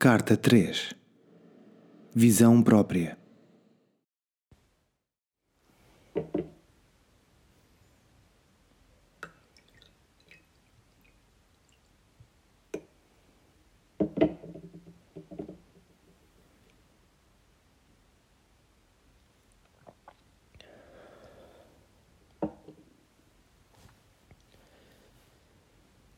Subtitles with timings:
[0.00, 0.94] Carta 3
[2.14, 3.19] Visão própria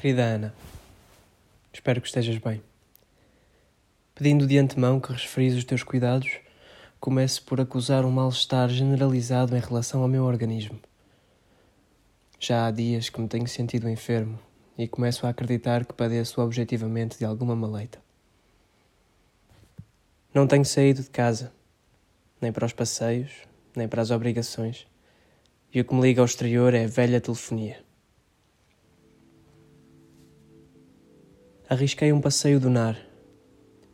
[0.00, 0.54] Querida Ana,
[1.70, 2.62] espero que estejas bem.
[4.14, 6.38] Pedindo de antemão que referis os teus cuidados,
[6.98, 10.80] comece por acusar um mal-estar generalizado em relação ao meu organismo.
[12.38, 14.38] Já há dias que me tenho sentido enfermo
[14.78, 17.98] e começo a acreditar que padeço objetivamente de alguma maleita.
[20.32, 21.52] Não tenho saído de casa,
[22.40, 23.32] nem para os passeios,
[23.76, 24.86] nem para as obrigações,
[25.74, 27.89] e o que me liga ao exterior é a velha telefonia.
[31.72, 32.98] Arrisquei um passeio do nar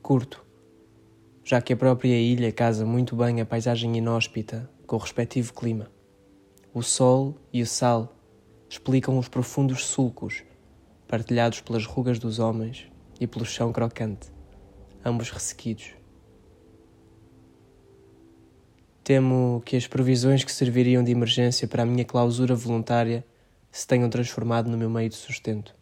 [0.00, 0.46] curto,
[1.42, 5.90] já que a própria ilha casa muito bem a paisagem inóspita com o respectivo clima.
[6.72, 8.16] O sol e o sal
[8.70, 10.44] explicam os profundos sulcos
[11.08, 12.86] partilhados pelas rugas dos homens
[13.18, 14.30] e pelo chão crocante,
[15.04, 15.96] ambos ressequidos.
[19.02, 23.26] Temo que as provisões que serviriam de emergência para a minha clausura voluntária
[23.72, 25.74] se tenham transformado no meu meio de sustento.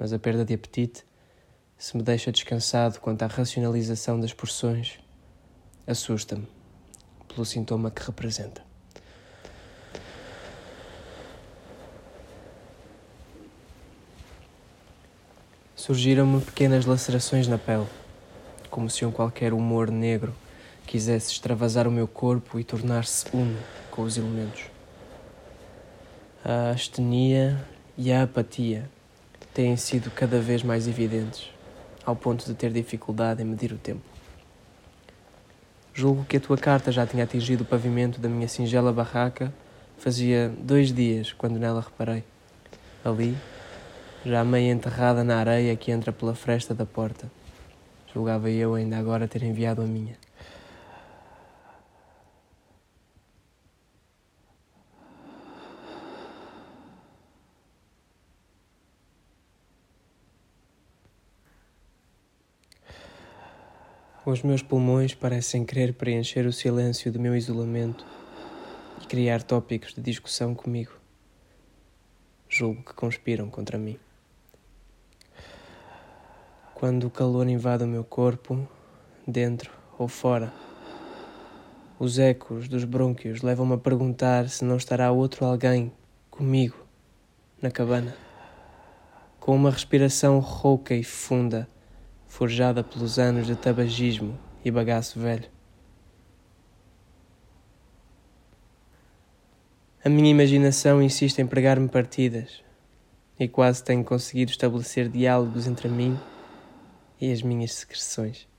[0.00, 1.04] Mas a perda de apetite
[1.76, 4.98] se me deixa descansado quanto à racionalização das porções,
[5.86, 6.48] assusta-me
[7.28, 8.62] pelo sintoma que representa.
[15.76, 17.86] Surgiram-me pequenas lacerações na pele,
[18.70, 20.34] como se um qualquer humor negro
[20.86, 23.58] quisesse extravasar o meu corpo e tornar-se uno
[23.90, 24.64] com os elementos.
[26.42, 27.62] A astenia
[27.98, 28.90] e a apatia
[29.60, 31.50] têm sido cada vez mais evidentes
[32.02, 34.00] ao ponto de ter dificuldade em medir o tempo.
[35.92, 39.52] Julgo que a tua carta já tinha atingido o pavimento da minha singela barraca
[39.98, 42.24] fazia dois dias quando nela reparei.
[43.04, 43.36] Ali,
[44.24, 47.30] já meio enterrada na areia que entra pela fresta da porta.
[48.14, 50.16] Julgava eu ainda agora ter enviado a minha.
[64.24, 68.04] Os meus pulmões parecem querer preencher o silêncio do meu isolamento
[69.02, 70.92] e criar tópicos de discussão comigo.
[72.46, 73.98] Julgo que conspiram contra mim.
[76.74, 78.68] Quando o calor invade o meu corpo,
[79.26, 80.52] dentro ou fora,
[81.98, 85.90] os ecos dos brônquios levam-me a perguntar se não estará outro alguém
[86.30, 86.76] comigo
[87.62, 88.14] na cabana,
[89.38, 91.66] com uma respiração rouca e funda
[92.30, 95.50] forjada pelos anos de tabagismo e bagaço velho.
[100.02, 102.62] A minha imaginação insiste em pregar-me partidas
[103.38, 106.18] e quase tenho conseguido estabelecer diálogos entre mim
[107.20, 108.49] e as minhas secreções.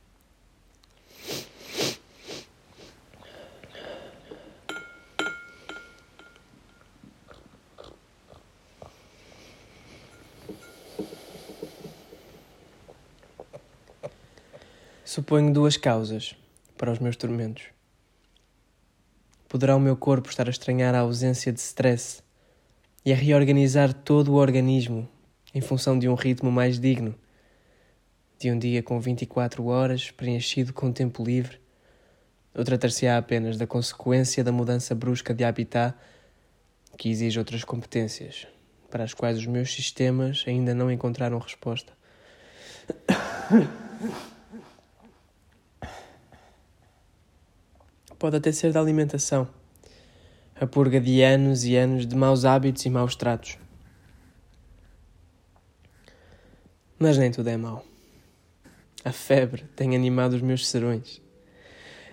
[15.14, 16.38] Suponho duas causas
[16.78, 17.66] para os meus tormentos.
[19.50, 22.24] Poderá o meu corpo estar a estranhar a ausência de stress
[23.04, 25.06] e a reorganizar todo o organismo
[25.54, 27.14] em função de um ritmo mais digno,
[28.40, 31.60] de um dia com 24 horas preenchido com tempo livre,
[32.56, 35.94] ou tratar-se-á apenas da consequência da mudança brusca de habitat
[36.98, 38.48] que exige outras competências,
[38.90, 41.92] para as quais os meus sistemas ainda não encontraram resposta.
[48.22, 49.48] Pode até ser da alimentação.
[50.56, 53.58] A purga de anos e anos de maus hábitos e maus tratos.
[57.00, 57.84] Mas nem tudo é mau.
[59.04, 61.20] A febre tem animado os meus serões.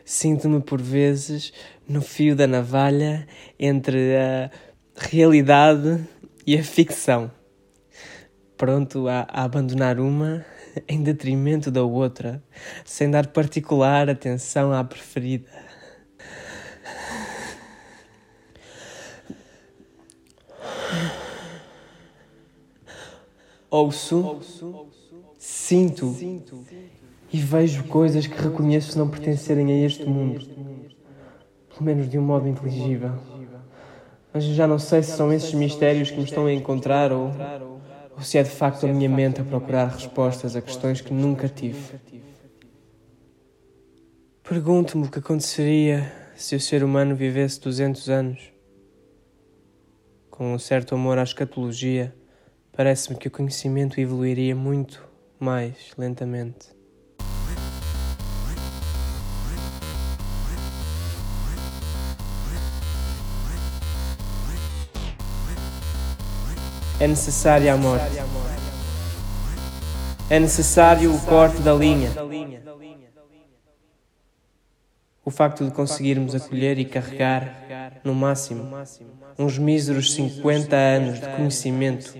[0.02, 1.52] Sinto-me por vezes
[1.86, 3.28] no fio da navalha
[3.60, 4.50] entre a
[4.96, 6.02] realidade
[6.46, 7.30] e a ficção,
[8.56, 10.42] pronto a, a abandonar uma
[10.88, 12.42] em detrimento da outra,
[12.82, 15.67] sem dar particular atenção à preferida.
[23.70, 24.40] Ouço,
[25.38, 26.16] sinto
[27.30, 30.40] e vejo coisas que reconheço não pertencerem a este mundo,
[31.68, 33.12] pelo menos de um modo inteligível.
[34.32, 37.30] Mas já não sei se são esses mistérios que me estão a encontrar ou,
[38.16, 41.46] ou se é de facto a minha mente a procurar respostas a questões que nunca
[41.46, 42.00] tive.
[44.42, 48.52] Pergunto-me o que aconteceria se o ser humano vivesse 200 anos.
[50.30, 52.14] Com um certo amor à escatologia,
[52.78, 55.02] parece-me que o conhecimento evoluiria muito
[55.36, 56.68] mais lentamente.
[67.00, 68.16] É necessária a morte.
[70.30, 72.12] É necessário o corte da linha.
[75.28, 78.74] O facto de conseguirmos acolher e carregar, no máximo,
[79.38, 82.14] uns míseros 50 anos de conhecimento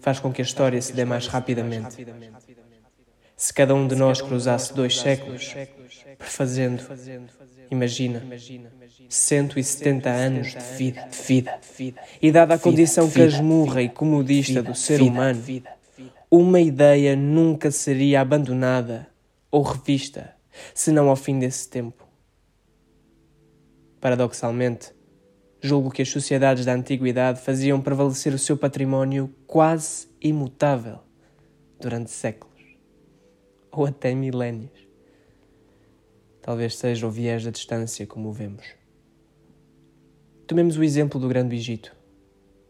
[0.00, 2.04] faz com que a história se dê mais rapidamente.
[3.36, 5.54] Se cada um de nós cruzasse dois séculos,
[6.18, 6.82] prefazendo,
[7.70, 8.24] imagina,
[9.08, 15.00] 170 anos de vida, de vida, e dada a condição casmurra e comodista do ser
[15.00, 15.40] humano,
[16.28, 19.06] uma ideia nunca seria abandonada
[19.48, 20.34] ou revista,
[20.74, 22.07] senão ao fim desse tempo.
[24.00, 24.92] Paradoxalmente,
[25.60, 31.00] julgo que as sociedades da antiguidade faziam prevalecer o seu património quase imutável
[31.80, 32.48] durante séculos
[33.70, 34.86] ou até milénios.
[36.40, 38.66] Talvez seja o viés da distância como o vemos.
[40.46, 41.94] Tomemos o exemplo do Grande Egito,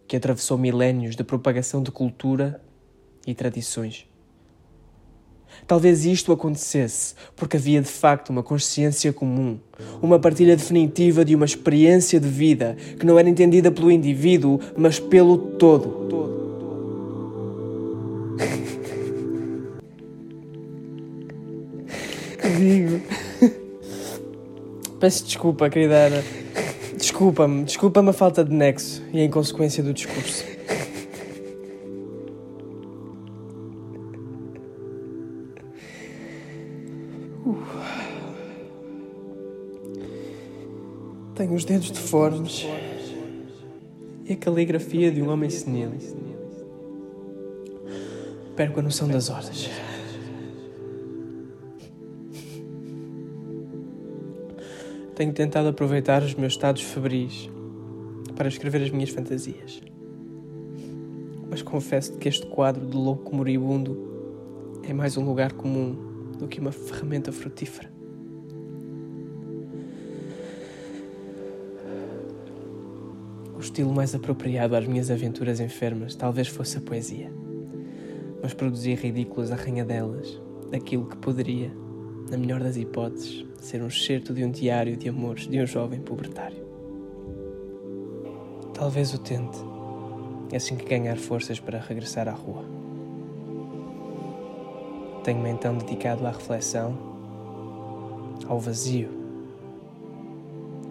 [0.08, 2.60] que atravessou milénios de propagação de cultura
[3.26, 4.08] e tradições.
[5.66, 9.58] Talvez isto acontecesse porque havia de facto uma consciência comum,
[10.00, 14.98] uma partilha definitiva de uma experiência de vida que não era entendida pelo indivíduo, mas
[14.98, 16.08] pelo todo.
[22.58, 23.00] Digo.
[24.98, 26.24] Peço desculpa, querida Ana.
[26.96, 30.57] Desculpa-me, desculpa-me a falta de nexo e a inconsequência do discurso.
[41.58, 42.64] Os dedos deformes
[44.24, 45.90] e a caligrafia de um homem senil.
[48.54, 49.68] Perco a noção das horas.
[55.16, 57.50] Tenho tentado aproveitar os meus estados febris
[58.36, 59.80] para escrever as minhas fantasias.
[61.50, 65.96] Mas confesso que este quadro de louco moribundo é mais um lugar comum
[66.38, 67.97] do que uma ferramenta frutífera.
[73.78, 77.30] Estilo mais apropriado às minhas aventuras enfermas talvez fosse a poesia,
[78.42, 81.70] mas produzir ridículas arranhadelas daquilo que poderia,
[82.28, 86.00] na melhor das hipóteses, ser um excerto de um diário de amores de um jovem
[86.00, 86.66] pubertário.
[88.74, 89.58] Talvez o tente,
[90.52, 92.64] assim que ganhar forças para regressar à rua.
[95.22, 96.98] Tenho-me então dedicado à reflexão,
[98.48, 99.08] ao vazio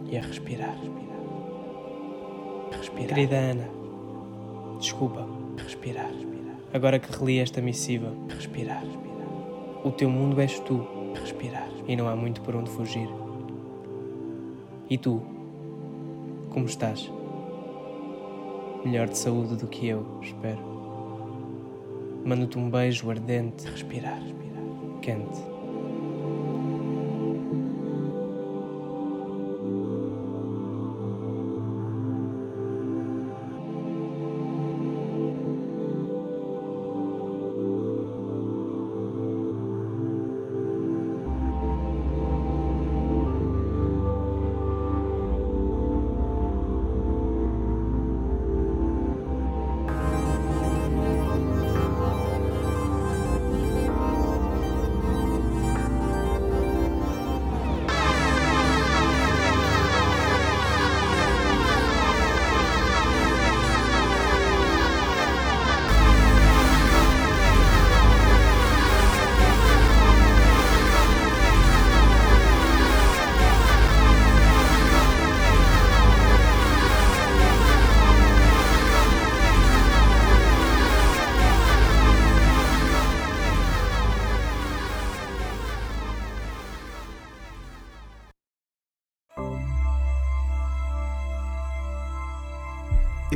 [0.10, 0.78] e a respirar.
[2.72, 3.08] Respirar.
[3.08, 3.69] Querida Ana,
[4.80, 5.28] desculpa,
[5.58, 6.12] respirar.
[6.74, 8.84] Agora que reli esta missiva, respirar.
[9.84, 10.86] O teu mundo és tu,
[11.20, 11.70] respirar.
[11.88, 13.10] E não há muito por onde fugir.
[14.89, 15.22] E tu,
[16.50, 17.12] como estás?
[18.84, 20.60] Melhor de saúde do que eu, espero.
[22.25, 24.22] Mando-te um beijo ardente, respirar,
[25.01, 25.57] quente.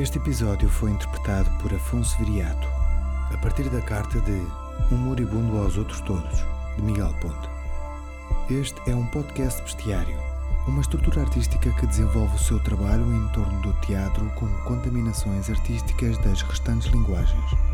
[0.02, 2.68] Este episódio foi interpretado por Afonso Viriato.
[3.32, 4.42] A partir da carta de
[4.92, 6.44] Um Moribundo aos Outros Todos,
[6.76, 7.48] de Miguel Ponte.
[8.50, 10.18] Este é um podcast bestiário,
[10.68, 16.18] uma estrutura artística que desenvolve o seu trabalho em torno do teatro com contaminações artísticas
[16.18, 17.71] das restantes linguagens.